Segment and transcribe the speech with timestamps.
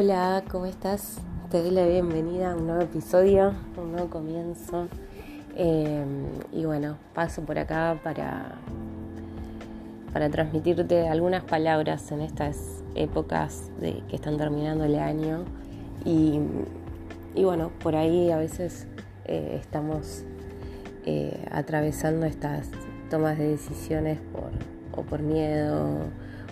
[0.00, 1.16] Hola, ¿cómo estás?
[1.50, 4.86] Te doy la bienvenida a un nuevo episodio, un nuevo comienzo.
[5.56, 6.04] Eh,
[6.52, 8.52] y bueno, paso por acá para,
[10.12, 15.44] para transmitirte algunas palabras en estas épocas que están terminando el año.
[16.04, 16.38] Y,
[17.34, 18.86] bueno, por ahí a veces
[19.24, 20.22] eh, estamos
[21.06, 22.68] eh, atravesando estas
[23.10, 24.52] tomas de decisiones por,
[24.96, 26.04] o por miedo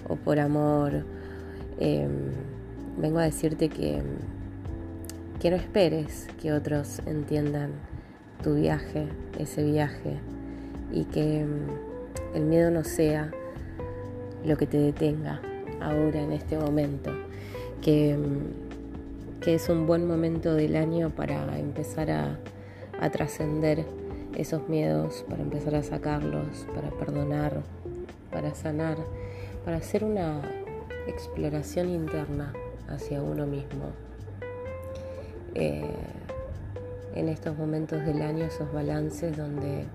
[0.09, 1.05] o por amor
[2.96, 4.02] vengo a decirte que,
[5.41, 7.72] que no esperes que otros entiendan
[8.42, 10.19] tu viaje, ese viaje,
[10.92, 13.30] y que mm, el miedo no sea
[14.45, 15.41] lo que te detenga
[15.80, 17.10] ahora en este momento,
[17.82, 22.38] que, mm, que es un buen momento del año para empezar a,
[23.00, 23.84] a trascender
[24.34, 27.62] esos miedos, para empezar a sacarlos, para perdonar,
[28.30, 28.97] para sanar,
[29.64, 30.42] para hacer una
[31.06, 32.53] exploración interna
[32.89, 33.92] hacia uno mismo.
[35.55, 35.91] Eh,
[37.15, 39.87] en estos momentos del año, esos balances donde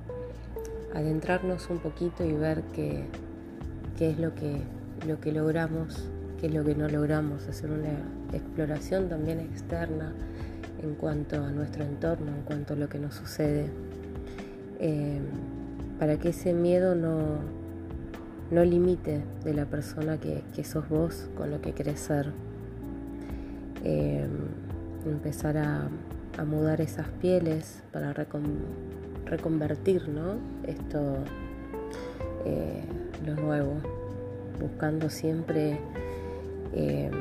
[0.93, 3.05] adentrarnos un poquito y ver qué,
[3.99, 4.61] es lo que,
[5.07, 7.93] lo que logramos, qué es lo que no logramos, hacer una
[8.33, 10.13] exploración también externa
[10.81, 13.67] en cuanto a nuestro entorno, en cuanto a lo que nos sucede,
[14.79, 15.19] eh,
[15.99, 17.37] para que ese miedo no,
[18.49, 22.33] no limite de la persona que, que sos vos con lo que querés ser.
[23.83, 24.29] Em,
[25.05, 25.89] empezar a,
[26.45, 30.37] mudar esas pieles para reconvertir ¿no?
[30.65, 31.17] esto,
[32.45, 32.83] eh,
[33.25, 33.73] lo nuevo,
[34.59, 35.79] buscando siempre
[36.73, 37.11] em,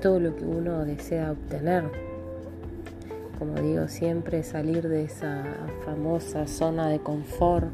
[0.00, 1.84] todo lo que uno desea obtener.
[3.38, 5.44] Como digo, siempre salir de esa
[5.84, 7.68] famosa zona de confort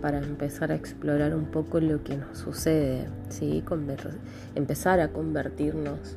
[0.00, 3.64] para empezar a explorar un poco lo que nos sucede, ¿sí?
[4.54, 6.16] empezar a convertirnos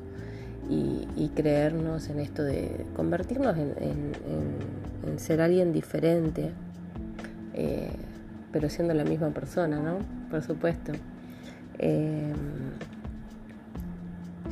[0.72, 4.12] y, creernos en esto de convertirnos en,
[5.18, 6.52] ser alguien diferente,
[7.54, 7.92] eh,
[8.52, 10.00] pero siendo la misma persona, ¿no?
[10.30, 10.94] Por supuesto.
[11.80, 12.34] Eh,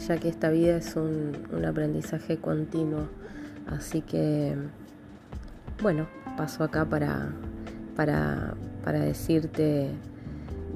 [0.08, 3.08] ya que esta vida es un, aprendizaje continuo,
[3.68, 4.56] así que,
[5.82, 6.08] bueno,
[6.38, 7.30] paso acá para,
[7.96, 9.90] para, para decirte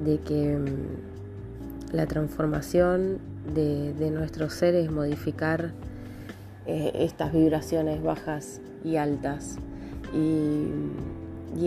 [0.04, 5.72] de que mm, la transformación de, nuestros seres modificar
[6.66, 9.56] eh, estas vibraciones bajas y altas.
[10.14, 10.68] Y,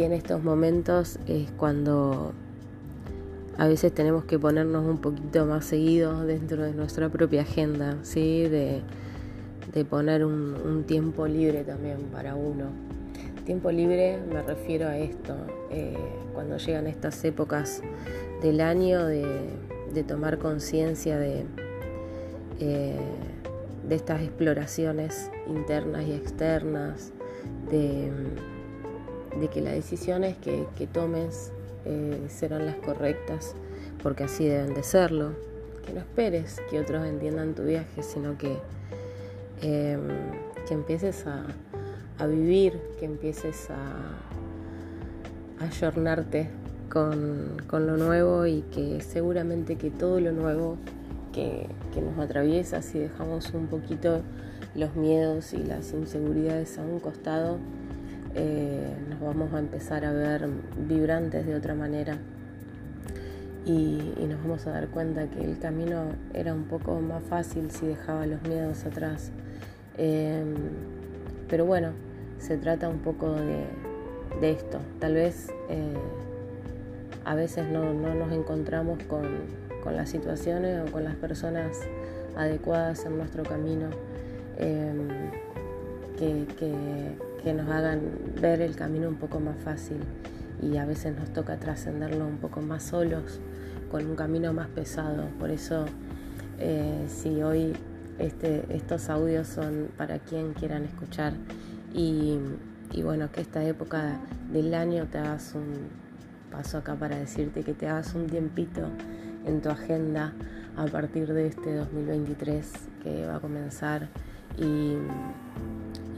[0.01, 2.33] en estos momentos es cuando
[3.57, 8.47] a veces tenemos que ponernos un poquito más seguidos dentro de nuestra propia agenda, ¿sí?
[8.47, 8.81] de,
[9.89, 12.65] poner un, tiempo libre también para uno.
[13.45, 15.35] Tiempo libre me refiero a esto,
[15.71, 15.95] eh,
[16.33, 17.81] cuando llegan estas épocas
[18.41, 21.45] del año de tomar conciencia de,
[22.59, 22.95] eh,
[23.87, 27.11] de estas exploraciones internas y externas,
[27.69, 28.11] de,
[29.53, 31.51] que las decisiones que, tomes
[31.85, 33.55] eh, serán las correctas,
[34.03, 35.31] porque así deben de serlo.
[35.85, 38.57] Que no esperes que otros entiendan tu viaje, sino que,
[39.61, 40.01] em,
[40.67, 41.45] que empieces a,
[42.25, 46.49] vivir, que empieces a, ayornarte
[46.91, 50.77] con, con lo nuevo y que seguramente que todo lo nuevo
[51.37, 54.21] que, nos atraviesa, si dejamos un poquito
[54.75, 57.57] los miedos y las inseguridades a un costado,
[58.35, 60.47] eh, nos vamos a empezar a ver
[60.87, 62.17] vibrantes de otra manera
[63.65, 67.87] y, nos vamos a dar cuenta que el camino era un poco más fácil si
[67.87, 69.31] dejaba los miedos atrás.
[69.97, 70.55] Em,
[71.49, 71.91] pero bueno,
[72.39, 73.65] se trata un poco de,
[74.41, 74.79] esto.
[74.99, 75.93] Tal vez eh,
[77.27, 79.25] a veces no nos encontramos con,
[79.83, 81.77] con las situaciones o con las personas
[82.37, 83.89] adecuadas en nuestro camino
[84.57, 85.07] em,
[86.17, 88.01] que, nos hagan
[88.41, 89.97] ver el camino un poco más fácil
[90.61, 93.39] y a veces nos toca trascenderlo un poco más solos
[93.89, 95.29] con un camino más pesado.
[95.39, 95.85] Por eso
[96.59, 97.73] eh, si hoy
[98.19, 101.33] este, estos audios son para quien quieran escuchar
[101.93, 102.37] y,
[102.91, 104.19] y bueno, que esta época
[104.51, 106.06] del año te hagas un
[106.51, 108.87] paso acá para decirte que te hagas un tiempito
[109.45, 110.33] en tu agenda
[110.75, 112.71] a partir de este 2023
[113.03, 114.09] que va a comenzar
[114.57, 114.97] y,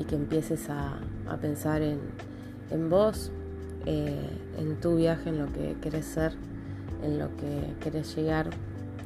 [0.07, 0.99] que empieces a,
[1.41, 3.31] pensar en, vos,
[3.85, 6.33] eh, en tu viaje, en lo que querés ser,
[7.03, 8.49] en lo que querés llegar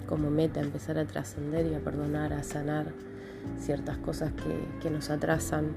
[0.08, 2.94] como meta, empezar a trascender y a perdonar, a sanar
[3.60, 4.32] ciertas cosas
[4.82, 5.72] que, nos atrasan.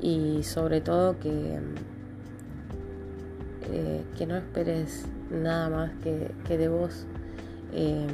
[0.00, 1.58] Y sobre todo que,
[3.70, 7.06] eh, que no esperes nada más que, que de vos
[7.72, 8.06] Em,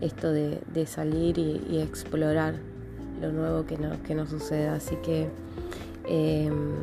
[0.00, 2.54] esto de, salir y, explorar
[3.20, 4.74] lo nuevo que, no, que nos suceda.
[4.74, 5.28] Así que
[6.06, 6.74] em,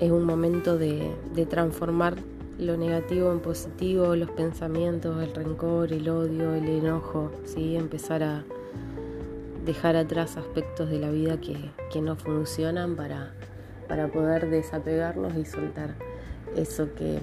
[0.00, 1.10] es un momento de,
[1.50, 2.14] transformar
[2.58, 7.76] lo negativo en positivo, los pensamientos, el rencor, el odio, el enojo, ¿sí?
[7.76, 8.44] empezar a
[9.66, 13.34] dejar atrás aspectos de la vida que, no funcionan para,
[13.92, 15.90] para poder desapegarnos y soltar
[16.56, 17.18] eso que,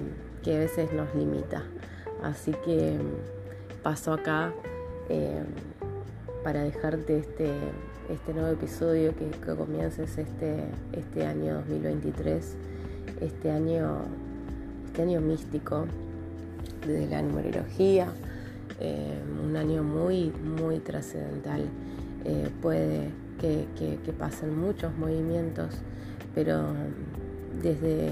[0.46, 1.64] a veces nos limita.
[2.22, 2.96] Así que
[3.82, 4.52] paso acá
[5.08, 5.42] eh,
[6.44, 7.50] para dejarte este,
[8.08, 10.62] este nuevo episodio que, comiences este,
[10.92, 12.54] este año 2023,
[13.20, 14.02] este año,
[14.86, 15.86] este año místico
[16.86, 18.06] de la numerología,
[18.78, 21.64] eh, un año muy, muy trascendental.
[22.24, 25.74] Eh, puede que, pasen muchos movimientos,
[26.34, 26.74] pero
[27.62, 28.10] desde,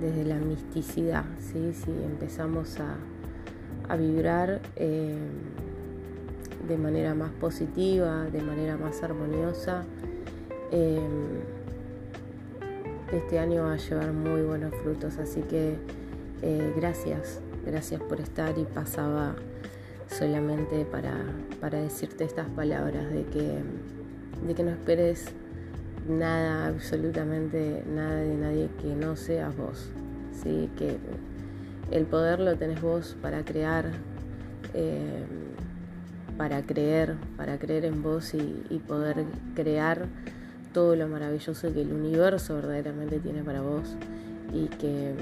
[0.00, 1.72] desde la misticidad, ¿sí?
[1.72, 2.96] si empezamos a,
[3.88, 5.16] a vibrar eh,
[6.68, 9.84] de manera más positiva, de manera más armoniosa,
[10.72, 11.00] eh,
[13.12, 15.18] este año va a llevar muy buenos frutos.
[15.18, 15.76] Así que
[16.42, 19.34] eh, gracias, gracias por estar y pasaba
[20.08, 21.14] solamente para,
[21.60, 23.58] para, decirte estas palabras de que,
[24.46, 25.26] de que no esperes
[26.08, 29.90] nada, absolutamente nada de nadie que no seas vos.
[30.42, 30.68] ¿sí?
[30.76, 30.98] Que
[31.90, 33.90] el poder lo tenés vos para crear,
[34.74, 35.24] eh,
[36.36, 39.24] para creer, para creer en vos y, poder
[39.54, 40.06] crear
[40.72, 43.96] todo lo maravilloso que el universo verdaderamente tiene para vos
[44.52, 45.14] y que,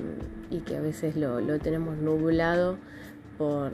[0.65, 2.77] que a veces lo, tenemos nublado
[3.37, 3.73] por,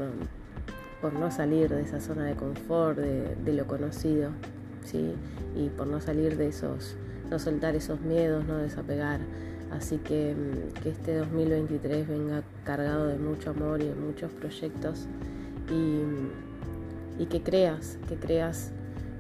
[1.00, 4.30] por, no salir de esa zona de confort, de, lo conocido,
[4.94, 6.96] y por no salir de esos,
[7.30, 9.20] no soltar esos miedos, no desapegar.
[9.70, 15.06] Así que mm, que este 2023 venga cargado de mucho amor y de muchos proyectos
[15.70, 18.70] y, que creas, que creas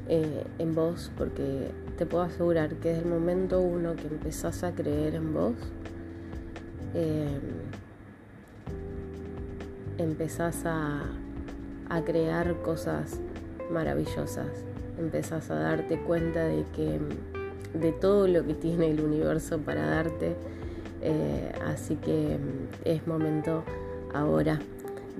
[0.08, 4.72] eh, en vos, porque te puedo asegurar que desde el momento uno que empezás a
[4.72, 5.56] creer en vos,
[6.94, 7.38] eh,
[9.98, 11.02] empezás a,
[11.90, 13.20] a crear cosas
[13.70, 14.64] maravillosas,
[14.98, 16.98] empezás a darte cuenta de que
[17.74, 20.34] de todo lo que tiene el universo para darte.
[21.00, 23.62] Eh, así que mm, es momento
[24.12, 24.58] ahora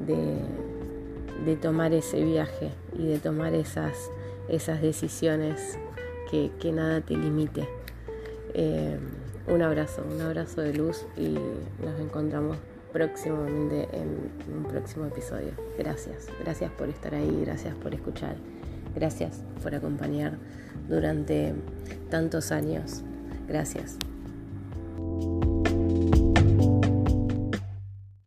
[0.06, 4.10] de, tomar ese viaje y de tomar esas,
[4.48, 5.78] esas decisiones
[6.30, 7.66] que, nada te limite.
[8.54, 8.98] Eh,
[9.46, 11.38] un abrazo, un abrazo de luz y
[11.82, 12.58] nos encontramos
[12.92, 15.52] próximamente en un próximo episodio.
[15.78, 18.36] Gracias, gracias por estar ahí, gracias por escuchar.
[18.98, 20.32] Gracias por acompañar
[20.88, 21.54] durante
[22.10, 23.04] tantos años.
[23.46, 23.96] Gracias.